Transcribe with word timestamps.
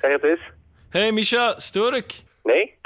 Zeg 0.00 0.10
het 0.12 0.24
eens. 0.24 0.40
Hey 0.90 1.12
Misha, 1.12 1.58
stoor 1.58 1.94
ik? 1.96 2.22
Nee? 2.42 2.78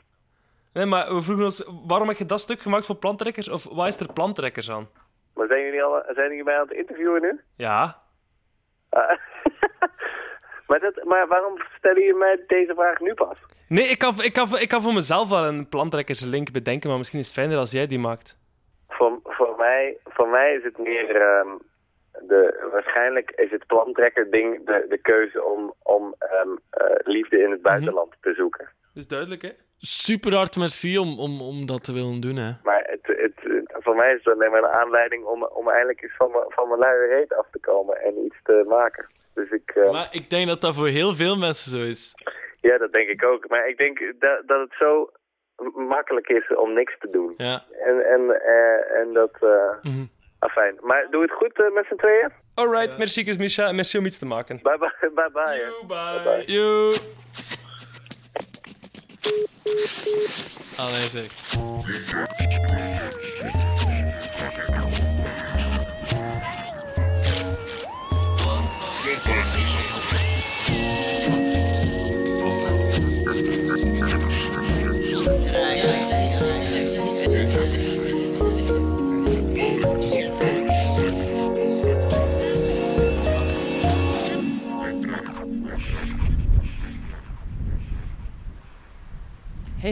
Nee, 0.72 0.84
maar 0.86 1.14
we 1.14 1.22
vroegen 1.22 1.44
ons, 1.44 1.70
waarom 1.86 2.08
heb 2.08 2.16
je 2.16 2.26
dat 2.26 2.40
stuk 2.40 2.60
gemaakt 2.60 2.86
voor 2.86 2.96
plantrekkers? 2.96 3.48
Of 3.48 3.64
wat 3.64 3.86
is 3.86 4.00
er 4.00 4.12
plantrekkers 4.12 4.70
aan? 4.70 4.88
Maar 5.34 5.46
zijn 5.46 5.64
jullie, 5.64 5.82
al, 5.82 6.02
zijn 6.14 6.28
jullie 6.28 6.44
mij 6.44 6.54
aan 6.54 6.68
het 6.68 6.76
interviewen 6.76 7.22
nu? 7.22 7.40
Ja. 7.56 8.02
Ah. 8.88 9.08
maar, 10.68 10.80
dat, 10.80 11.04
maar 11.04 11.26
waarom 11.28 11.58
stellen 11.78 12.00
jullie 12.00 12.18
mij 12.18 12.44
deze 12.46 12.74
vraag 12.74 13.00
nu 13.00 13.14
pas? 13.14 13.38
Nee, 13.68 13.84
ik 13.84 13.98
kan, 13.98 14.14
ik, 14.22 14.32
kan, 14.32 14.58
ik 14.58 14.68
kan 14.68 14.82
voor 14.82 14.94
mezelf 14.94 15.28
wel 15.28 15.44
een 15.44 15.68
plantrekkerslink 15.68 16.52
bedenken, 16.52 16.88
maar 16.88 16.98
misschien 16.98 17.18
is 17.18 17.26
het 17.26 17.34
fijner 17.34 17.58
als 17.58 17.70
jij 17.70 17.86
die 17.86 17.98
maakt. 17.98 18.38
Voor, 18.88 19.18
voor, 19.24 19.54
mij, 19.56 19.96
voor 20.04 20.28
mij 20.28 20.54
is 20.54 20.62
het 20.62 20.78
meer... 20.78 21.16
ehm, 21.16 21.48
de, 22.28 22.68
waarschijnlijk 22.72 23.30
is 23.30 23.50
het 23.50 23.66
plantrekker 23.66 24.30
ding 24.30 24.66
de, 24.66 24.86
de 24.88 24.98
keuze 24.98 25.42
om, 25.44 25.74
om 25.82 26.14
ehm, 26.18 26.48
eh, 26.70 26.86
liefde 27.04 27.38
in 27.42 27.50
het 27.50 27.62
buitenland 27.62 28.14
te 28.20 28.34
zoeken. 28.34 28.64
Dat 28.64 29.02
is 29.02 29.08
duidelijk, 29.08 29.42
hè? 29.42 29.50
Super 29.78 30.34
hard 30.34 30.56
merci 30.56 30.98
om, 30.98 31.18
om, 31.20 31.40
om 31.40 31.66
dat 31.66 31.84
te 31.84 31.92
willen 31.92 32.20
doen, 32.20 32.36
hè. 32.36 32.50
Maar 32.62 32.82
het, 32.90 33.06
het, 33.06 33.64
voor 33.84 33.94
mij 33.94 34.12
is 34.14 34.24
het 34.24 34.34
alleen 34.34 34.50
maar 34.50 34.62
een 34.62 34.70
aanleiding 34.80 35.24
om, 35.24 35.44
om 35.44 35.68
eindelijk 35.68 36.02
eens 36.02 36.16
van, 36.16 36.30
mijn- 36.30 36.44
van 36.48 36.68
mijn 36.68 36.80
luie 36.80 37.08
reet 37.08 37.34
af 37.34 37.46
te 37.50 37.60
komen 37.60 37.96
en 38.02 38.24
iets 38.24 38.36
te 38.42 38.64
maken. 38.68 39.06
Dus 39.34 39.50
ik, 39.50 39.70
eh, 39.74 39.90
Maar 39.90 40.08
ik 40.10 40.30
denk 40.30 40.46
dat 40.48 40.60
dat 40.60 40.74
voor 40.74 40.86
heel 40.86 41.14
veel 41.14 41.36
mensen 41.36 41.70
zo 41.70 41.84
is. 41.84 42.14
ja, 42.60 42.78
dat 42.78 42.92
denk 42.92 43.08
ik 43.08 43.24
ook. 43.24 43.48
Maar 43.48 43.68
ik 43.68 43.78
denk 43.78 43.98
dat, 44.18 44.42
dat 44.46 44.60
het 44.60 44.74
zo 44.78 45.10
makkelijk 45.74 46.28
is 46.28 46.54
om 46.56 46.72
niks 46.72 46.98
te 46.98 47.10
doen. 47.10 47.34
Ja. 47.36 47.62
En, 47.84 48.06
en, 48.06 48.40
eh, 48.42 49.00
en 49.00 49.12
dat... 49.12 49.32
eh 49.40 49.72
Mhm. 49.82 50.04
Afijn. 50.42 50.78
Maar 50.80 51.06
doe 51.10 51.22
het 51.22 51.32
goed 51.32 51.60
eh, 51.60 51.72
met 51.74 51.86
z'n 51.88 51.96
tweeën? 51.96 52.32
Alright, 52.54 52.98
merci 52.98 53.24
kus 53.24 53.36
Misha 53.36 53.68
en 53.68 53.74
merci 53.74 53.98
om 53.98 54.04
iets 54.04 54.18
te 54.18 54.26
maken. 54.26 54.60
Bye 54.62 54.78
bye. 54.78 55.10
Bye 55.14 55.30
bye. 55.32 55.58
hè. 55.58 55.86
bye. 55.86 56.22
bye. 56.24 56.52
Yo. 56.52 56.92
Allee 60.76 61.08
zeg. 61.08 61.30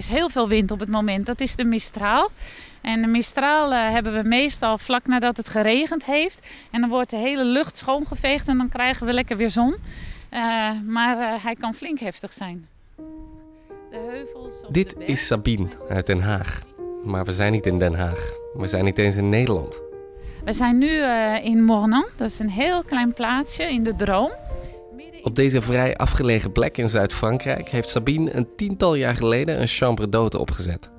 Is 0.00 0.08
heel 0.08 0.28
veel 0.28 0.48
wind 0.48 0.70
op 0.70 0.80
het 0.80 0.88
moment. 0.88 1.26
Dat 1.26 1.40
is 1.40 1.56
de 1.56 1.64
Mistral. 1.64 2.30
En 2.80 3.00
de 3.02 3.06
Mistral 3.06 3.72
eh, 3.72 3.90
hebben 3.90 4.12
we 4.14 4.28
meestal 4.28 4.78
vlak 4.78 5.06
nadat 5.06 5.36
het 5.36 5.48
geregend 5.48 6.04
heeft. 6.04 6.40
En 6.70 6.80
dan 6.80 6.90
wordt 6.90 7.10
de 7.10 7.16
hele 7.16 7.44
lucht 7.44 7.76
schoongeveegd 7.76 8.48
en 8.48 8.58
dan 8.58 8.68
krijgen 8.68 9.06
we 9.06 9.12
lekker 9.12 9.36
weer 9.36 9.50
zon. 9.50 9.74
Eh, 10.28 10.70
maar 10.86 11.18
eh, 11.18 11.44
hij 11.44 11.54
kan 11.54 11.74
flink 11.74 11.98
heftig 11.98 12.32
zijn. 12.32 12.68
De 13.90 14.08
heuvels 14.10 14.54
Dit 14.68 14.94
de 14.98 15.04
is 15.04 15.26
Sabine 15.26 15.68
uit 15.88 16.06
Den 16.06 16.20
Haag. 16.20 16.60
Maar 17.04 17.24
we 17.24 17.32
zijn 17.32 17.52
niet 17.52 17.66
in 17.66 17.78
Den 17.78 17.94
Haag. 17.94 18.32
We 18.54 18.66
zijn 18.66 18.84
niet 18.84 18.98
eens 18.98 19.16
in 19.16 19.28
Nederland. 19.28 19.80
We 20.44 20.52
zijn 20.52 20.78
nu 20.78 21.02
in 21.42 21.64
Mornan. 21.64 22.06
Dat 22.16 22.30
is 22.30 22.38
een 22.38 22.50
heel 22.50 22.82
klein 22.82 23.12
plaatsje 23.12 23.72
in 23.72 23.84
de 23.84 23.94
Droom. 23.96 24.30
Op 25.22 25.36
deze 25.36 25.60
vrij 25.60 25.96
afgelegen 25.96 26.52
plek 26.52 26.78
in 26.78 26.88
Zuid-Frankrijk 26.88 27.68
heeft 27.68 27.90
Sabine 27.90 28.34
een 28.34 28.48
tiental 28.56 28.94
jaar 28.94 29.14
geleden 29.14 29.60
een 29.60 29.66
chambre 29.66 30.06
d'hôte 30.06 30.38
opgezet. 30.38 30.90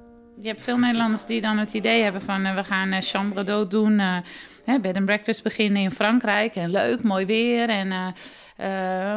Je 0.41 0.47
hebt 0.47 0.61
veel 0.61 0.77
Nederlanders 0.77 1.25
die 1.25 1.41
dan 1.41 1.57
het 1.57 1.73
idee 1.73 2.03
hebben 2.03 2.21
van 2.21 2.45
eh, 2.45 2.55
we 2.55 2.63
gaan 2.63 2.91
eh, 2.91 3.01
chambre 3.01 3.43
d'hôte 3.43 3.69
doen, 3.69 3.99
eh, 3.99 4.17
hè, 4.65 4.79
bed 4.79 4.95
and 4.97 5.05
breakfast 5.05 5.43
beginnen 5.43 5.81
in 5.81 5.91
Frankrijk 5.91 6.55
en 6.55 6.71
leuk, 6.71 7.03
mooi 7.03 7.25
weer 7.25 7.69
en 7.69 8.13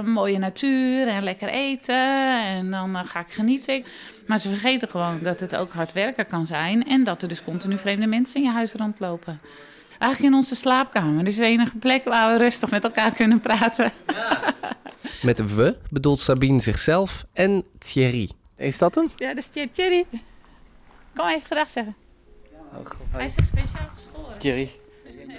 mooie 0.05 0.39
natuur 0.39 1.09
en 1.09 1.23
lekker 1.23 1.49
eten 1.49 2.41
en 2.45 2.71
dan 2.71 3.05
ga 3.05 3.21
ik 3.21 3.33
genieten. 3.33 3.85
Maar 4.27 4.39
ze 4.39 4.49
vergeten 4.49 4.89
gewoon 4.89 5.19
dat 5.23 5.41
het 5.41 5.57
ook 5.57 5.73
hard 5.73 5.93
werken 5.93 6.27
kan 6.27 6.47
zijn 6.47 6.85
en 6.85 7.05
dat 7.05 7.23
er 7.23 7.29
dus 7.29 7.45
continu 7.45 7.79
vreemde 7.79 8.07
mensen 8.07 8.37
in 8.37 8.47
je 8.47 8.53
huis 8.53 8.73
rondlopen. 8.73 9.41
Eigenlijk 9.99 10.33
in 10.33 10.39
onze 10.39 10.55
slaapkamer. 10.55 11.25
Dit 11.25 11.33
is 11.33 11.39
de 11.39 11.45
enige 11.45 11.77
plek 11.77 12.05
waar 12.05 12.33
we 12.33 12.39
rustig 12.39 12.71
met 12.71 12.85
elkaar 12.85 13.15
kunnen 13.15 13.41
praten. 13.41 13.93
Met 15.25 15.55
we 15.55 15.77
bedoelt 15.91 16.19
Sabine 16.21 16.61
zichzelf 16.61 17.27
en 17.33 17.65
Thierry. 17.79 18.31
Is 18.57 18.79
dat 18.79 18.95
hem? 18.95 19.11
Ja, 19.17 19.35
dat 19.35 19.49
is 19.55 19.69
Thierry. 19.73 20.05
Kom 21.17 21.29
even 21.29 21.47
gedag 21.47 21.69
zeggen. 21.69 21.97
Hij 23.11 23.27
is 23.27 23.35
zich 23.35 23.45
speciaal 23.45 23.89
geschoren. 23.95 24.39
Thierry. 24.39 24.71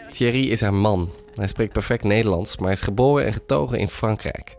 Thierry 0.09 0.49
is 0.49 0.61
haar 0.61 0.73
man. 0.73 1.11
Hij 1.33 1.47
spreekt 1.47 1.73
perfect 1.73 2.03
Nederlands, 2.03 2.57
maar 2.57 2.71
is 2.71 2.81
geboren 2.81 3.25
en 3.25 3.33
getogen 3.33 3.79
in 3.79 3.87
Frankrijk. 3.87 4.57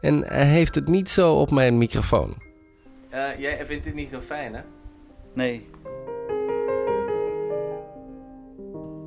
En 0.00 0.24
hij 0.24 0.46
heeft 0.46 0.74
het 0.74 0.88
niet 0.88 1.08
zo 1.08 1.34
op 1.34 1.50
mijn 1.50 1.78
microfoon. 1.78 2.34
jij 3.38 3.66
vindt 3.66 3.84
dit 3.84 3.94
niet 3.94 4.08
zo 4.08 4.20
fijn, 4.20 4.54
hè? 4.54 4.60
Nee. 5.34 5.68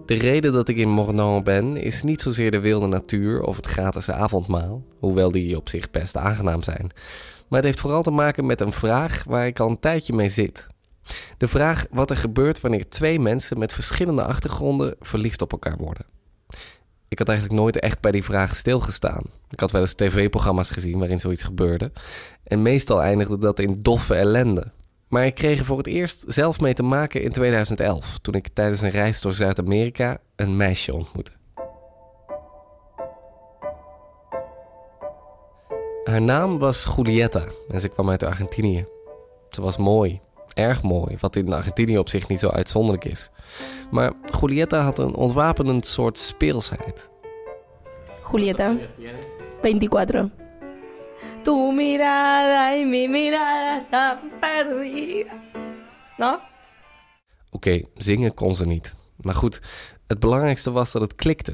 De 0.06 0.14
reden 0.14 0.54
dat 0.54 0.68
ik 0.68 0.78
in 0.78 0.90
Mornan 0.90 1.44
ben 1.44 1.78
is 1.78 2.04
niet 2.04 2.22
zozeer 2.22 2.52
de 2.52 2.60
wilde 2.60 2.88
natuur 2.88 3.42
of 3.42 3.56
het 3.56 3.66
gratis 3.66 4.10
avondmaal, 4.10 4.84
hoewel 5.00 5.32
die 5.32 5.58
op 5.58 5.70
zich 5.70 5.92
best 5.92 6.18
aangenaam 6.18 6.64
zijn. 6.64 6.92
Maar 7.48 7.60
het 7.60 7.64
heeft 7.64 7.80
vooral 7.80 8.04
te 8.04 8.12
maken 8.12 8.46
met 8.46 8.62
een 8.62 8.72
vraag 8.72 9.24
waar 9.24 9.48
ik 9.48 9.60
al 9.60 9.70
een 9.70 9.80
tijdje 9.80 10.14
mee 10.14 10.30
zit. 10.30 10.68
De 11.38 11.48
vraag 11.48 11.86
wat 11.92 12.10
er 12.10 12.16
gebeurt 12.16 12.62
wanneer 12.62 12.90
twee 12.90 13.20
mensen 13.20 13.60
met 13.60 13.74
verschillende 13.74 14.24
achtergronden 14.24 14.96
verliefd 15.00 15.42
op 15.42 15.52
elkaar 15.52 15.78
worden. 15.78 16.06
Ik 17.08 17.20
had 17.20 17.28
eigenlijk 17.30 17.60
nooit 17.60 17.80
echt 17.80 18.02
bij 18.02 18.12
die 18.12 18.24
vraag 18.24 18.56
stilgestaan. 18.56 19.24
Ik 19.50 19.60
had 19.60 19.72
wel 19.72 19.82
eens 19.82 19.94
tv-programma's 19.94 20.72
gezien 20.72 21.00
waarin 21.00 21.20
zoiets 21.20 21.44
gebeurde. 21.44 21.92
En 22.44 22.62
meestal 22.62 23.02
eindigde 23.02 23.38
dat 23.38 23.60
in 23.60 23.78
doffe 23.82 24.16
ellende. 24.16 24.72
Maar 25.16 25.26
ik 25.26 25.36
kreeg 25.36 25.60
er 25.60 25.66
voor 25.66 25.78
het 25.78 25.88
eerst 25.88 26.24
zelf 26.28 26.60
mee 26.60 26.74
te 26.74 26.84
maken 26.84 27.22
in 27.22 27.32
2011, 27.32 28.20
toen 28.22 28.34
ik 28.34 28.48
tijdens 28.54 28.82
een 28.82 28.90
reis 28.90 29.22
door 29.22 29.34
Zuid-Amerika 29.34 30.18
een 30.36 30.58
meisje 30.58 30.94
ontmoette. 30.94 31.32
Haar 36.04 36.22
naam 36.22 36.58
was 36.58 36.88
Julieta 36.96 37.44
en 37.68 37.80
ze 37.80 37.90
kwam 37.90 38.10
uit 38.10 38.24
Argentinië. 38.24 38.86
Ze 39.50 39.62
was 39.62 39.78
mooi, 39.78 40.20
erg 40.54 40.84
mooi, 40.84 41.18
wat 41.20 41.36
in 41.36 41.54
Argentinië 41.54 41.98
op 41.98 42.10
zich 42.10 42.28
niet 42.28 42.40
zo 42.40 42.50
uitzonderlijk 42.50 43.06
is. 43.06 43.30
Maar 43.92 44.14
Julieta 44.40 44.80
had 44.80 45.00
een 45.00 45.16
ontwapenend 45.16 45.86
soort 45.86 46.18
speelsheid. 46.18 47.10
Julieta, 48.32 48.76
24. 49.62 50.45
Tu 51.46 51.72
mirada 51.72 52.76
y 52.76 52.86
mi 52.86 53.08
mirada 53.08 54.20
perdida. 54.40 55.34
¿No? 56.18 56.40
Oké, 57.52 57.84
zingen 57.96 58.34
kon 58.34 58.56
ze 58.56 58.66
niet. 58.66 58.96
Maar 59.16 59.36
goed, 59.36 59.62
het 60.08 60.20
belangrijkste 60.20 60.72
was 60.72 60.92
dat 60.92 61.02
het 61.02 61.16
klikte. 61.16 61.54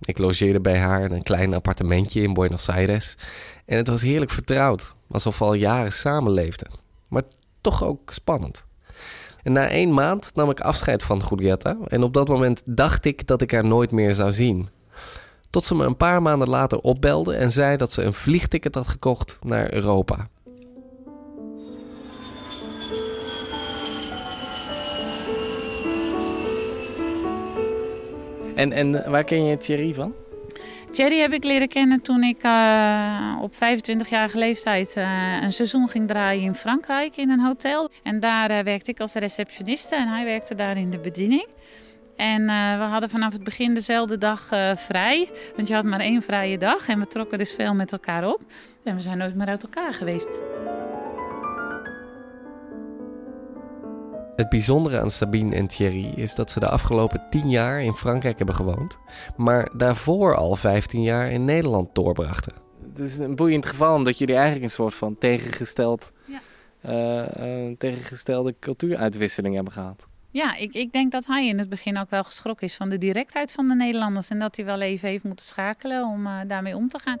Ik 0.00 0.18
logeerde 0.18 0.60
bij 0.60 0.78
haar 0.78 1.02
in 1.02 1.12
een 1.12 1.22
klein 1.22 1.54
appartementje 1.54 2.22
in 2.22 2.34
Buenos 2.34 2.68
Aires. 2.68 3.16
En 3.66 3.76
het 3.76 3.88
was 3.88 4.02
heerlijk 4.02 4.30
vertrouwd, 4.30 4.94
alsof 5.10 5.38
we 5.38 5.44
al 5.44 5.54
jaren 5.54 5.92
samenleefden. 5.92 6.70
Maar 7.08 7.22
toch 7.60 7.84
ook 7.84 8.12
spannend. 8.12 8.64
En 9.42 9.52
na 9.52 9.68
één 9.68 9.94
maand 9.94 10.34
nam 10.34 10.50
ik 10.50 10.60
afscheid 10.60 11.02
van 11.02 11.22
Julieta. 11.28 11.76
En 11.86 12.02
op 12.02 12.14
dat 12.14 12.28
moment 12.28 12.62
dacht 12.64 13.04
ik 13.04 13.26
dat 13.26 13.42
ik 13.42 13.50
haar 13.50 13.64
nooit 13.64 13.90
meer 13.90 14.14
zou 14.14 14.32
zien. 14.32 14.68
Tot 15.50 15.64
ze 15.64 15.74
me 15.74 15.84
een 15.84 15.96
paar 15.96 16.22
maanden 16.22 16.48
later 16.48 16.78
opbelde 16.78 17.34
en 17.34 17.50
zei 17.50 17.76
dat 17.76 17.92
ze 17.92 18.02
een 18.02 18.12
vliegticket 18.12 18.74
had 18.74 18.88
gekocht 18.88 19.38
naar 19.42 19.72
Europa. 19.72 20.26
En, 28.54 28.72
en 28.72 29.10
waar 29.10 29.24
ken 29.24 29.44
je 29.44 29.56
Thierry 29.56 29.94
van? 29.94 30.12
Thierry 30.90 31.18
heb 31.18 31.32
ik 31.32 31.44
leren 31.44 31.68
kennen 31.68 32.02
toen 32.02 32.22
ik 32.22 32.42
eh, 32.42 33.38
op 33.40 33.54
25-jarige 33.54 34.38
leeftijd 34.38 34.94
eh, 34.94 35.38
een 35.42 35.52
seizoen 35.52 35.88
ging 35.88 36.08
draaien 36.08 36.42
in 36.42 36.54
Frankrijk 36.54 37.16
in 37.16 37.30
een 37.30 37.40
hotel. 37.40 37.90
En 38.02 38.20
daar 38.20 38.50
eh, 38.50 38.64
werkte 38.64 38.90
ik 38.90 39.00
als 39.00 39.12
receptioniste 39.12 39.94
en 39.94 40.08
hij 40.08 40.24
werkte 40.24 40.54
daar 40.54 40.76
in 40.76 40.90
de 40.90 40.98
bediening. 40.98 41.46
En 42.20 42.48
eh, 42.48 42.78
we 42.78 42.84
hadden 42.84 43.10
vanaf 43.10 43.32
het 43.32 43.44
begin 43.44 43.74
dezelfde 43.74 44.18
dag 44.18 44.50
eh, 44.50 44.76
vrij, 44.76 45.30
want 45.56 45.68
je 45.68 45.74
had 45.74 45.84
maar 45.84 46.00
één 46.00 46.22
vrije 46.22 46.58
dag 46.58 46.88
en 46.88 46.98
we 46.98 47.06
trokken 47.06 47.38
dus 47.38 47.54
veel 47.54 47.74
met 47.74 47.92
elkaar 47.92 48.28
op. 48.28 48.40
En 48.84 48.94
we 48.94 49.00
zijn 49.00 49.18
nooit 49.18 49.34
meer 49.34 49.46
uit 49.46 49.62
elkaar 49.62 49.92
geweest. 49.92 50.28
Het 54.36 54.48
bijzondere 54.48 55.00
aan 55.00 55.10
Sabine 55.10 55.54
en 55.54 55.66
Thierry 55.66 56.12
is 56.16 56.34
dat 56.34 56.50
ze 56.50 56.60
de 56.60 56.68
afgelopen 56.68 57.26
10 57.30 57.50
jaar 57.50 57.82
in 57.82 57.92
Frankrijk 57.92 58.36
hebben 58.36 58.54
gewoond, 58.54 58.98
maar 59.36 59.70
daarvoor 59.76 60.36
al 60.36 60.56
15 60.56 61.02
jaar 61.02 61.30
in 61.30 61.44
Nederland 61.44 61.94
doorbrachten. 61.94 62.52
is 62.96 63.18
een 63.18 63.36
boeiend 63.36 63.66
geval, 63.66 63.94
omdat 63.94 64.18
jullie 64.18 64.34
eigenlijk 64.34 64.64
een 64.64 64.70
soort 64.70 64.94
van 64.94 65.18
tegengesteld, 65.18 66.10
Ja. 66.24 66.40
eh, 66.80 67.68
eh, 67.68 67.76
tegengestelde 67.78 68.54
cultuuruitwisseling 68.60 69.54
hebben 69.54 69.72
gehad. 69.72 70.06
Ja, 70.32 70.56
ik, 70.56 70.74
ik 70.74 70.92
denk 70.92 71.12
dat 71.12 71.26
hij 71.26 71.46
in 71.46 71.58
het 71.58 71.68
begin 71.68 71.98
ook 71.98 72.10
wel 72.10 72.24
geschrokken 72.24 72.66
is 72.66 72.74
van 72.74 72.88
de 72.88 72.98
directheid 72.98 73.52
van 73.52 73.68
de 73.68 73.74
Nederlanders. 73.74 74.30
En 74.30 74.38
dat 74.38 74.56
hij 74.56 74.64
wel 74.64 74.80
even 74.80 75.08
heeft 75.08 75.24
moeten 75.24 75.46
schakelen 75.46 76.04
om 76.04 76.26
eh, 76.26 76.38
daarmee 76.46 76.76
om 76.76 76.88
te 76.88 76.98
gaan. 76.98 77.18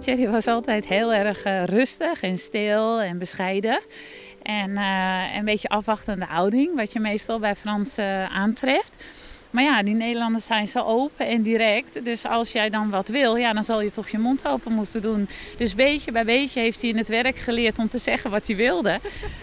Thierry 0.00 0.28
was 0.30 0.46
altijd 0.46 0.86
heel 0.88 1.14
erg 1.14 1.42
eh, 1.42 1.64
rustig 1.64 2.20
en 2.22 2.38
stil 2.38 3.00
en 3.00 3.18
bescheiden. 3.18 3.82
En 4.42 4.76
eh, 4.76 5.36
een 5.36 5.44
beetje 5.44 5.68
afwachtende 5.68 6.24
houding, 6.24 6.76
wat 6.76 6.92
je 6.92 7.00
meestal 7.00 7.38
bij 7.38 7.54
Frans 7.54 7.98
aantreft. 8.28 9.04
Maar 9.50 9.62
ja, 9.62 9.82
die 9.82 9.94
Nederlanders 9.94 10.46
zijn 10.46 10.68
zo 10.68 10.82
open 10.82 11.26
en 11.26 11.42
direct. 11.42 12.04
Dus 12.04 12.26
als 12.26 12.52
jij 12.52 12.70
dan 12.70 12.90
wat 12.90 13.08
wil, 13.08 13.36
ja, 13.36 13.52
dan 13.52 13.64
zal 13.64 13.80
je 13.80 13.90
toch 13.90 14.08
je 14.08 14.18
mond 14.18 14.46
open 14.46 14.72
moeten 14.72 15.02
doen. 15.02 15.28
Dus 15.56 15.74
beetje 15.74 16.12
bij 16.12 16.24
beetje 16.24 16.60
heeft 16.60 16.80
hij 16.80 16.90
in 16.90 16.96
het 16.96 17.08
werk 17.08 17.36
geleerd 17.36 17.78
om 17.78 17.88
te 17.88 17.98
zeggen 17.98 18.30
wat 18.30 18.46
hij 18.46 18.56
wilde. 18.56 19.00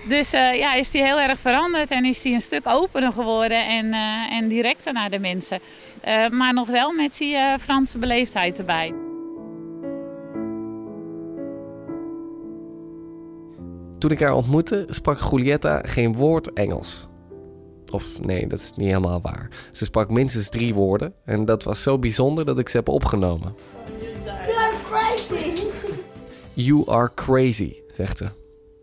Dus 0.07 0.33
eh, 0.33 0.57
ja, 0.57 0.73
is 0.73 0.93
hij 0.93 1.01
heel 1.01 1.19
erg 1.19 1.39
veranderd 1.39 1.91
en 1.91 2.05
is 2.05 2.23
hij 2.23 2.33
een 2.33 2.41
stuk 2.41 2.67
opener 2.67 3.11
geworden 3.11 3.65
en, 3.65 3.93
eh, 3.93 4.37
en 4.37 4.47
directer 4.47 4.93
naar 4.93 5.09
de 5.09 5.19
mensen. 5.19 5.59
Eh, 6.01 6.29
maar 6.29 6.53
nog 6.53 6.67
wel 6.67 6.91
met 6.91 7.17
die 7.17 7.37
Franse 7.59 7.97
beleefdheid 7.97 8.59
erbij. 8.59 8.93
Toen 13.99 14.11
ik 14.11 14.19
haar 14.19 14.33
ontmoette, 14.33 14.85
sprak 14.89 15.19
Julietta 15.31 15.81
geen 15.85 16.15
woord 16.15 16.53
Engels. 16.53 17.07
Of 17.95 18.21
nee, 18.21 18.47
dat 18.47 18.59
is 18.59 18.71
niet 18.75 18.87
helemaal 18.87 19.21
waar. 19.21 19.49
Ze 19.71 19.83
sprak 19.83 20.09
minstens 20.09 20.49
drie 20.49 20.73
woorden 20.73 21.13
en 21.25 21.45
dat 21.45 21.63
was 21.63 21.83
zo 21.83 21.99
bijzonder 21.99 22.45
dat 22.45 22.59
ik 22.59 22.69
ze 22.69 22.77
heb 22.77 22.89
opgenomen. 22.89 23.55
You 23.99 24.57
are 24.57 24.73
crazy. 24.83 25.67
You 26.53 26.83
are 26.89 27.11
crazy, 27.13 27.75
zegt 27.93 28.17
ze. 28.17 28.29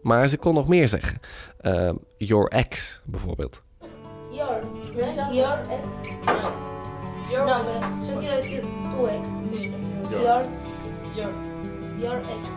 Maar 0.03 0.29
ze 0.29 0.38
kon 0.38 0.55
nog 0.55 0.69
meer 0.69 0.88
zeggen. 0.88 1.20
Eh, 1.59 1.93
your 2.17 2.49
ex, 2.49 3.00
bijvoorbeeld. 3.05 3.62
Your, 4.31 4.62
¿no? 4.94 5.32
Your 5.32 5.58
ex. 5.58 6.08
No, 7.31 7.62
pero 7.65 7.81
yo 8.08 8.19
quiero 8.19 8.37
decir 8.37 8.61
tu 8.61 9.06
ex. 9.06 9.29
Yours. 10.11 10.49
Your 11.99 12.19
ex. 12.19 12.49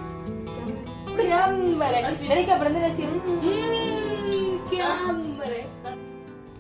¡Qué 1.16 1.31
hambre! 1.31 2.16
Tienes 2.19 2.46
que 2.46 2.51
aprender 2.51 2.84
a 2.84 2.90
decir 2.90 3.08
mmm, 3.08 4.66
qué 4.69 4.81
hambre. 4.81 5.68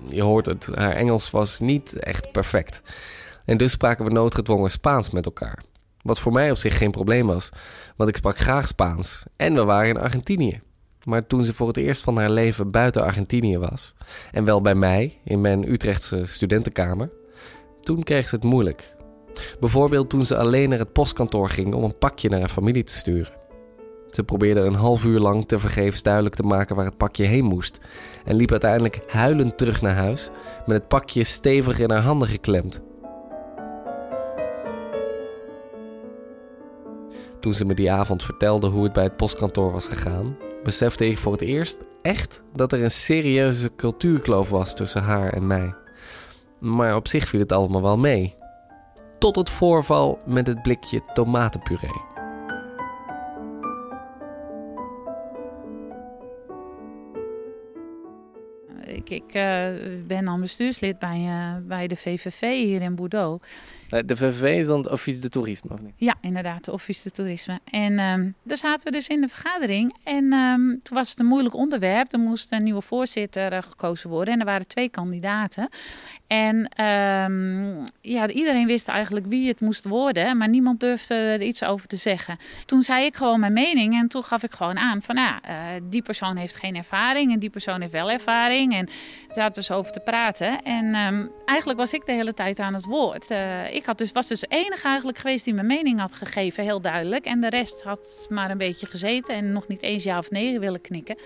Je 0.09 0.21
hoort 0.21 0.45
het, 0.45 0.69
haar 0.73 0.93
Engels 0.93 1.31
was 1.31 1.59
niet 1.59 1.93
echt 1.93 2.31
perfect. 2.31 2.81
En 3.45 3.57
dus 3.57 3.71
spraken 3.71 4.05
we 4.05 4.11
noodgedwongen 4.11 4.71
Spaans 4.71 5.09
met 5.09 5.25
elkaar. 5.25 5.63
Wat 6.01 6.19
voor 6.19 6.31
mij 6.31 6.51
op 6.51 6.57
zich 6.57 6.77
geen 6.77 6.91
probleem 6.91 7.27
was, 7.27 7.49
want 7.95 8.09
ik 8.09 8.15
sprak 8.15 8.37
graag 8.37 8.67
Spaans 8.67 9.23
en 9.35 9.53
we 9.53 9.63
waren 9.63 9.89
in 9.89 9.97
Argentinië. 9.97 10.61
Maar 11.03 11.27
toen 11.27 11.43
ze 11.43 11.53
voor 11.53 11.67
het 11.67 11.77
eerst 11.77 12.01
van 12.01 12.17
haar 12.17 12.29
leven 12.29 12.71
buiten 12.71 13.03
Argentinië 13.03 13.57
was, 13.57 13.93
en 14.31 14.45
wel 14.45 14.61
bij 14.61 14.75
mij 14.75 15.19
in 15.23 15.41
mijn 15.41 15.71
Utrechtse 15.71 16.25
studentenkamer, 16.25 17.09
toen 17.81 18.03
kreeg 18.03 18.29
ze 18.29 18.35
het 18.35 18.43
moeilijk. 18.43 18.95
Bijvoorbeeld 19.59 20.09
toen 20.09 20.25
ze 20.25 20.37
alleen 20.37 20.69
naar 20.69 20.79
het 20.79 20.93
postkantoor 20.93 21.49
ging 21.49 21.73
om 21.73 21.83
een 21.83 21.97
pakje 21.97 22.29
naar 22.29 22.39
haar 22.39 22.49
familie 22.49 22.83
te 22.83 22.93
sturen. 22.93 23.44
Ze 24.15 24.23
probeerde 24.23 24.59
een 24.59 24.73
half 24.73 25.05
uur 25.05 25.19
lang 25.19 25.47
tevergeefs 25.47 26.03
duidelijk 26.03 26.35
te 26.35 26.43
maken 26.43 26.75
waar 26.75 26.85
het 26.85 26.97
pakje 26.97 27.23
heen 27.23 27.45
moest. 27.45 27.79
En 28.25 28.35
liep 28.35 28.51
uiteindelijk 28.51 28.99
huilend 29.07 29.57
terug 29.57 29.81
naar 29.81 29.95
huis 29.95 30.29
met 30.65 30.77
het 30.77 30.87
pakje 30.87 31.23
stevig 31.23 31.79
in 31.79 31.91
haar 31.91 32.01
handen 32.01 32.27
geklemd. 32.27 32.81
Toen 37.39 37.53
ze 37.53 37.65
me 37.65 37.73
die 37.73 37.91
avond 37.91 38.23
vertelde 38.23 38.67
hoe 38.67 38.83
het 38.83 38.93
bij 38.93 39.03
het 39.03 39.17
postkantoor 39.17 39.71
was 39.71 39.87
gegaan, 39.87 40.37
besefte 40.63 41.07
ik 41.07 41.17
voor 41.17 41.31
het 41.31 41.41
eerst 41.41 41.81
echt 42.01 42.41
dat 42.53 42.71
er 42.71 42.83
een 42.83 42.91
serieuze 42.91 43.71
cultuurkloof 43.75 44.49
was 44.49 44.75
tussen 44.75 45.03
haar 45.03 45.33
en 45.33 45.47
mij. 45.47 45.73
Maar 46.59 46.95
op 46.95 47.07
zich 47.07 47.27
viel 47.27 47.39
het 47.39 47.51
allemaal 47.51 47.81
wel 47.81 47.97
mee. 47.97 48.35
Tot 49.19 49.35
het 49.35 49.49
voorval 49.49 50.19
met 50.25 50.47
het 50.47 50.61
blikje 50.61 51.01
tomatenpuree. 51.13 52.14
Ik, 59.05 59.23
ik 59.23 59.33
eh, 59.33 59.67
ben 60.07 60.25
dan 60.25 60.41
bestuurslid 60.41 60.99
bij, 60.99 61.25
eh, 61.27 61.67
bij 61.67 61.87
de 61.87 61.95
VVV 61.95 62.39
hier 62.39 62.81
in 62.81 62.95
Bordeaux. 62.95 63.45
Eh, 63.89 63.99
De 64.05 64.15
VVV 64.15 64.59
is 64.59 64.67
dan 64.67 64.77
het 64.77 64.91
Office 64.91 65.19
de 65.19 65.29
Toerisme, 65.29 65.73
of 65.73 65.81
niet? 65.81 65.93
Ja, 65.95 66.15
inderdaad, 66.21 66.65
de 66.65 66.71
Office 66.71 67.03
de 67.03 67.11
Toerisme. 67.11 67.59
En 67.63 67.99
ehm, 67.99 68.29
daar 68.43 68.57
zaten 68.57 68.85
we 68.85 68.91
dus 68.91 69.07
in 69.07 69.21
de 69.21 69.27
vergadering. 69.27 69.95
En 70.03 70.33
ehm, 70.33 70.67
toen 70.83 70.97
was 70.97 71.09
het 71.09 71.19
een 71.19 71.25
moeilijk 71.25 71.55
onderwerp. 71.55 72.13
Er 72.13 72.19
moest 72.19 72.51
een 72.51 72.63
nieuwe 72.63 72.81
voorzitter 72.81 73.63
gekozen 73.63 74.09
worden. 74.09 74.33
En 74.33 74.39
er 74.39 74.45
waren 74.45 74.67
twee 74.67 74.89
kandidaten. 74.89 75.69
En 76.27 76.67
ehm, 76.69 77.83
ja, 78.01 78.27
iedereen 78.27 78.67
wist 78.67 78.87
eigenlijk 78.87 79.25
wie 79.25 79.47
het 79.47 79.59
moest 79.59 79.85
worden. 79.85 80.37
Maar 80.37 80.49
niemand 80.49 80.79
durfde 80.79 81.13
er 81.13 81.41
iets 81.41 81.63
over 81.63 81.87
te 81.87 81.95
zeggen. 81.95 82.37
Toen 82.65 82.81
zei 82.81 83.05
ik 83.05 83.15
gewoon 83.15 83.39
mijn 83.39 83.53
mening. 83.53 83.95
En 83.95 84.07
toen 84.07 84.23
gaf 84.23 84.43
ik 84.43 84.53
gewoon 84.53 84.77
aan 84.77 85.01
van 85.01 85.15
ja, 85.15 85.41
eh, 85.41 85.55
die 85.89 86.01
persoon 86.01 86.35
heeft 86.35 86.55
geen 86.55 86.75
ervaring. 86.75 87.33
En 87.33 87.39
die 87.39 87.49
persoon 87.49 87.81
heeft 87.81 87.93
wel 87.93 88.11
ervaring. 88.11 88.73
En 88.73 88.87
zaten 89.35 89.53
dus 89.53 89.71
over 89.71 89.91
te 89.91 89.99
praten. 89.99 90.61
En 90.61 90.93
ehm, 90.93 91.27
eigenlijk 91.45 91.79
was 91.79 91.93
ik 91.93 92.05
de 92.05 92.11
hele 92.11 92.33
tijd 92.33 92.59
aan 92.59 92.73
het 92.73 92.85
woord. 92.85 93.31
Eh, 93.31 93.73
ik 93.73 93.85
had 93.85 93.97
dus, 93.97 94.11
was 94.11 94.27
dus 94.27 94.39
de 94.39 94.47
enige 94.49 94.87
eigenlijk 94.87 95.17
geweest 95.17 95.45
die 95.45 95.53
mijn 95.53 95.67
mening 95.67 95.99
had 95.99 96.13
gegeven, 96.13 96.63
heel 96.63 96.81
duidelijk. 96.81 97.25
En 97.25 97.41
de 97.41 97.49
rest 97.49 97.83
had 97.83 98.27
maar 98.29 98.51
een 98.51 98.57
beetje 98.57 98.85
gezeten 98.85 99.35
en 99.35 99.51
nog 99.51 99.67
niet 99.67 99.81
eens 99.81 100.03
ja 100.03 100.17
of 100.17 100.29
nee 100.29 100.59
willen 100.59 100.81
knikken. 100.81 101.17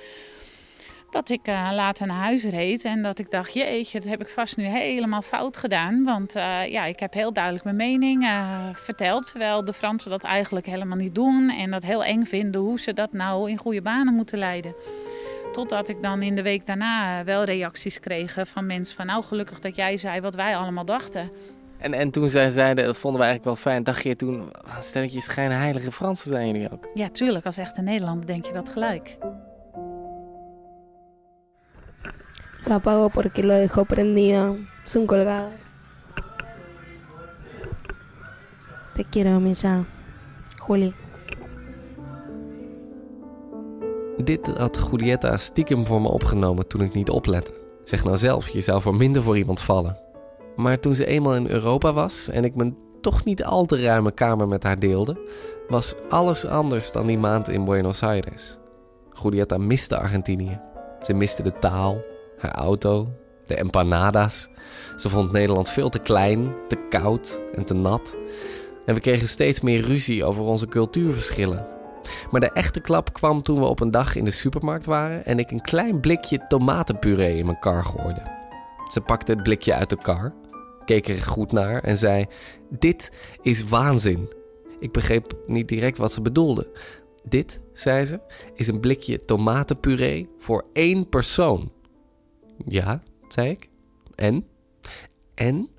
Dat 1.10 1.30
ik 1.30 1.48
eh, 1.48 1.70
later 1.74 2.08
naar 2.08 2.24
huis 2.24 2.44
reed 2.44 2.84
en 2.84 3.02
dat 3.02 3.20
ik 3.20 3.32
dacht, 3.32 3.54
jeetje, 3.54 4.00
dat 4.00 4.10
heb 4.10 4.22
ik 4.22 4.28
vast 4.28 4.58
nu 4.58 4.64
helemaal 4.64 5.22
fout 5.22 5.58
gedaan. 5.58 6.04
Want 6.04 6.36
eh, 6.36 6.68
ja, 6.68 6.86
ik 6.86 7.00
heb 7.00 7.14
heel 7.14 7.34
duidelijk 7.34 7.64
mijn 7.64 7.76
mening 7.76 8.28
verteld. 8.74 9.28
Terwijl 9.28 9.66
de 9.66 9.74
Fransen 9.74 10.12
dat 10.12 10.24
eigenlijk 10.24 10.66
helemaal 10.66 10.98
niet 10.98 11.16
doen. 11.16 11.50
En 11.50 11.72
dat 11.72 11.84
heel 11.84 12.04
eng 12.04 12.24
vinden 12.24 12.62
hoe 12.62 12.80
ze 12.80 12.94
dat 12.94 13.14
nou 13.14 13.50
in 13.50 13.58
goede 13.58 13.82
banen 13.82 14.14
moeten 14.14 14.38
leiden. 14.38 14.76
Totdat 15.52 15.90
ik 15.90 16.02
dan 16.02 16.22
in 16.22 16.36
de 16.36 16.42
week 16.42 16.66
daarna 16.66 17.20
eh, 17.20 17.26
wel 17.26 17.44
reacties 17.44 18.00
kreeg 18.00 18.38
van 18.44 18.66
mensen 18.66 18.96
van... 18.96 19.06
nou, 19.06 19.24
gelukkig 19.24 19.60
dat 19.60 19.76
jij 19.76 19.98
zei 19.98 20.22
wat 20.22 20.36
wij 20.36 20.56
allemaal 20.58 20.86
dachten. 20.86 21.32
En, 21.78 21.94
en 21.94 22.12
toen 22.12 22.30
zij 22.30 22.50
zeiden, 22.50 22.86
dat 22.86 22.98
vonden 22.98 23.20
we 23.22 23.28
eigenlijk 23.28 23.56
wel 23.56 23.72
fijn, 23.74 23.84
dacht 23.84 24.04
je 24.04 24.16
toen, 24.16 24.52
"Ah, 24.52 24.82
stelletjes 24.82 25.26
schijnheilige 25.26 25.92
Fransen 25.92 26.30
zijn 26.30 26.48
jullie 26.48 26.72
ook. 26.72 26.88
Ja, 26.94 27.10
tuurlijk, 27.10 27.46
als 27.46 27.58
echte 27.58 27.82
Nederlander 27.82 28.26
denk 28.26 28.46
je 28.46 28.54
dat 28.54 28.70
gelijk. 28.70 29.18
Lo 32.66 32.74
apago 32.74 33.08
porque 33.08 33.42
lo 33.44 33.54
dejó 33.54 33.84
prendido. 33.84 34.58
Es 34.86 34.96
un 34.96 35.06
colgado. 35.06 35.50
Te 38.94 39.06
quiero, 39.10 39.40
Misa. 39.40 39.86
Juli. 40.68 40.94
Dit 44.24 44.48
had 44.58 44.88
Julietta 44.92 45.38
stiekem 45.38 45.86
voor 45.86 46.02
me 46.02 46.08
opgenomen 46.08 46.68
toen 46.68 46.82
ik 46.82 46.94
niet 46.94 47.10
oplette. 47.10 47.54
Zeg 47.84 48.04
nou 48.04 48.18
zelf, 48.18 48.50
je 48.50 48.62
zou 48.62 48.82
voor 48.82 48.96
minder 48.96 49.24
voor 49.24 49.38
iemand 49.38 49.62
vallen. 49.62 50.00
Maar 50.56 50.80
toen 50.80 50.96
ze 50.96 51.06
eenmaal 51.06 51.36
in 51.36 51.48
Europa 51.48 51.94
was 51.94 52.30
en 52.30 52.44
ik 52.44 52.56
mijn 52.56 52.78
toch 53.02 53.24
niet 53.24 53.44
al 53.44 53.66
te 53.66 53.82
ruime 53.82 54.12
kamer 54.12 54.48
met 54.48 54.64
haar 54.64 54.80
deelde, 54.80 55.30
was 55.68 55.96
alles 56.10 56.46
anders 56.46 56.92
dan 56.92 57.08
die 57.08 57.18
maand 57.18 57.50
in 57.50 57.66
Buenos 57.66 58.04
Aires. 58.04 58.58
Julietta 59.24 59.58
miste 59.58 59.98
Argentinië. 59.98 60.60
Ze 61.02 61.14
miste 61.14 61.44
de 61.44 61.54
taal, 61.60 61.98
haar 62.38 62.56
auto, 62.56 63.08
de 63.46 63.56
empanadas. 63.56 64.50
Ze 64.96 65.10
vond 65.10 65.32
Nederland 65.32 65.70
veel 65.70 65.90
te 65.90 66.00
klein, 66.00 66.54
te 66.68 66.78
koud 66.90 67.42
en 67.56 67.66
te 67.66 67.74
nat. 67.74 68.16
En 68.86 68.94
we 68.96 69.02
kregen 69.02 69.28
steeds 69.28 69.62
meer 69.62 69.82
ruzie 69.82 70.24
over 70.24 70.44
onze 70.44 70.68
cultuurverschillen. 70.68 71.79
Maar 72.32 72.42
de 72.42 72.52
echte 72.52 72.80
klap 72.80 73.14
kwam 73.14 73.42
toen 73.42 73.60
we 73.60 73.66
op 73.66 73.80
een 73.80 73.92
dag 73.92 74.16
in 74.16 74.24
de 74.24 74.32
supermarkt 74.32 74.86
waren 74.86 75.26
en 75.26 75.40
ik 75.40 75.52
een 75.52 75.62
klein 75.62 76.00
blikje 76.00 76.46
tomatenpuree 76.48 77.38
in 77.38 77.46
mijn 77.46 77.60
kar 77.60 77.86
gooide. 77.86 78.38
Ze 78.92 79.02
pakte 79.02 79.32
het 79.32 79.44
blikje 79.44 79.74
uit 79.74 79.90
de 79.90 79.98
kar, 79.98 80.34
keek 80.86 81.08
er 81.08 81.24
goed 81.24 81.52
naar 81.52 81.84
en 81.84 81.98
zei: 81.98 82.26
Dit 82.70 83.12
is 83.42 83.64
waanzin. 83.64 84.34
Ik 84.80 84.92
begreep 84.92 85.34
niet 85.48 85.68
direct 85.68 85.98
wat 85.98 86.12
ze 86.12 86.22
bedoelde. 86.22 86.72
Dit, 87.24 87.60
zei 87.74 88.06
ze, 88.06 88.20
is 88.54 88.68
een 88.68 88.80
blikje 88.80 89.26
tomatenpuree 89.26 90.30
voor 90.38 90.66
één 90.74 91.10
persoon. 91.10 91.72
Ja, 92.66 93.02
zei 93.28 93.50
ik. 93.50 93.70
En? 94.16 94.48
En? 95.36 95.70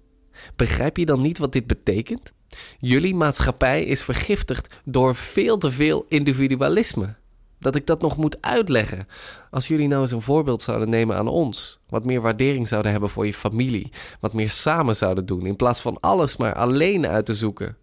Begrijp 0.57 0.97
je 0.97 1.07
dan 1.07 1.21
niet 1.21 1.39
wat 1.39 1.53
dit 1.53 1.67
betekent? 1.67 2.33
Jullie 2.79 3.15
maatschappij 3.15 3.85
is 3.85 4.03
vergiftigd 4.03 4.81
door 4.85 5.15
veel 5.15 5.59
te 5.59 5.71
veel 5.71 6.05
individualisme. 6.09 7.15
Dat 7.59 7.75
ik 7.75 7.87
dat 7.87 8.01
nog 8.01 8.17
moet 8.17 8.43
uitleggen. 8.43 9.09
Als 9.51 9.69
jullie 9.69 9.89
nou 9.89 10.01
eens 10.01 10.11
een 10.11 10.21
voorbeeld 10.21 10.63
zouden 10.63 10.89
nemen 10.89 11.17
aan 11.17 11.29
ons. 11.29 11.81
Wat 11.89 12.05
meer 12.05 12.21
waardering 12.21 12.69
zouden 12.69 12.91
hebben 12.91 13.11
voor 13.11 13.27
je 13.27 13.35
familie. 13.35 13.93
Wat 14.21 14.33
meer 14.33 14.51
samen 14.51 14.97
zouden 14.97 15.27
doen. 15.27 15.47
In 15.47 15.57
plaats 15.57 15.81
van 15.81 16.01
alles 16.01 16.37
maar 16.37 16.55
alleen 16.55 17.07
uit 17.07 17.27
te 17.27 17.35
zoeken. 17.35 17.77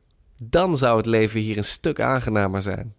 Dan 0.44 0.78
zou 0.78 0.98
het 0.98 1.06
leven 1.06 1.40
hier 1.40 1.58
een 1.58 1.64
stuk 1.64 2.02
aangenamer 2.02 2.62
zijn. 2.62 2.96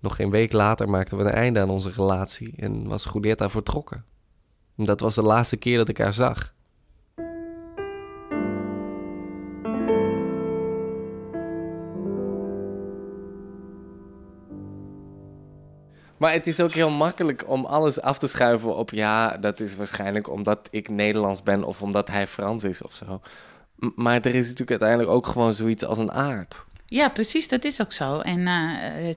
Nog 0.00 0.16
geen 0.16 0.30
week 0.30 0.52
later 0.52 0.88
maakten 0.88 1.16
we 1.18 1.24
een 1.24 1.30
einde 1.30 1.60
aan 1.60 1.70
onze 1.70 1.90
relatie 1.90 2.54
en 2.56 2.88
was 2.88 3.08
Julieta 3.12 3.50
vertrokken. 3.50 4.04
Dat 4.76 5.00
was 5.00 5.14
de 5.14 5.22
laatste 5.22 5.56
keer 5.56 5.76
dat 5.76 5.88
ik 5.88 5.98
haar 5.98 6.14
zag. 6.14 6.54
Maar 16.16 16.32
het 16.32 16.46
is 16.46 16.60
ook 16.60 16.72
heel 16.72 16.90
makkelijk 16.90 17.44
om 17.48 17.64
alles 17.64 18.00
af 18.00 18.18
te 18.18 18.26
schuiven 18.26 18.76
op 18.76 18.90
ja, 18.90 19.36
dat 19.36 19.60
is 19.60 19.76
waarschijnlijk 19.76 20.30
omdat 20.30 20.68
ik 20.70 20.88
Nederlands 20.88 21.42
ben 21.42 21.64
of 21.64 21.82
omdat 21.82 22.08
hij 22.08 22.26
Frans 22.26 22.64
is 22.64 22.82
of 22.82 22.94
zo. 22.94 23.20
Maar 23.94 24.14
er 24.14 24.34
is 24.34 24.44
natuurlijk 24.44 24.70
uiteindelijk 24.70 25.10
ook 25.10 25.26
gewoon 25.26 25.54
zoiets 25.54 25.84
als 25.84 25.98
een 25.98 26.12
aard. 26.12 26.64
Ja, 26.88 27.08
precies, 27.08 27.48
dat 27.48 27.64
is 27.64 27.80
ook 27.80 27.92
zo. 27.92 28.20
En 28.20 28.48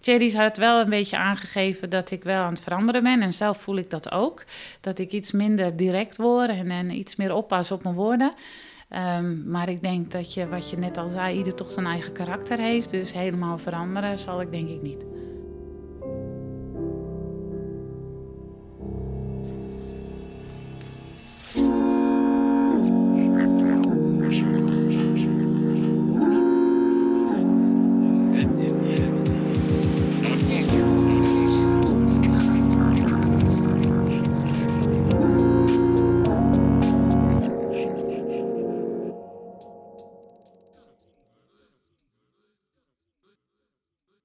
Thierry 0.02 0.32
had 0.32 0.58
wel 0.58 0.80
een 0.80 0.90
beetje 0.90 1.18
aangegeven 1.18 1.90
dat 1.90 2.12
ik 2.12 2.24
wel 2.24 2.42
aan 2.42 2.54
het 2.54 2.62
veranderen 2.62 3.04
ben. 3.04 3.22
En 3.22 3.34
zelf 3.34 3.62
voel 3.62 3.78
ik 3.78 3.90
dat 3.90 4.12
ook. 4.12 4.44
Dat 4.82 5.00
ik 5.00 5.12
iets 5.12 5.32
minder 5.32 5.76
direct 5.76 6.18
word 6.18 6.50
en, 6.50 6.72
en 6.72 6.92
iets 6.92 7.16
meer 7.16 7.34
oppas 7.34 7.72
op 7.72 7.84
mijn 7.84 7.96
woorden. 7.96 8.34
Ehm, 8.90 9.50
maar 9.50 9.70
ik 9.70 9.82
denk 9.82 10.12
dat 10.12 10.34
je, 10.34 10.48
wat 10.48 10.70
je 10.70 10.78
net 10.78 10.98
al 10.98 11.10
zei, 11.10 11.38
ieder 11.38 11.56
toch 11.56 11.72
zijn 11.72 11.86
eigen 11.86 12.12
karakter 12.12 12.58
heeft. 12.58 12.90
Dus 12.90 13.14
helemaal 13.14 13.58
veranderen 13.58 14.18
zal 14.18 14.42
ik 14.42 14.52
denk 14.52 14.70
ik 14.70 14.82
niet. 14.82 15.06